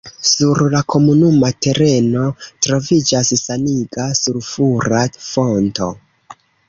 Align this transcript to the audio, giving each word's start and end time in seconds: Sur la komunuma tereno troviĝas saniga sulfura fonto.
Sur 0.27 0.59
la 0.75 0.79
komunuma 0.93 1.51
tereno 1.65 2.23
troviĝas 2.67 3.31
saniga 3.43 4.07
sulfura 4.21 5.05
fonto. 5.27 5.91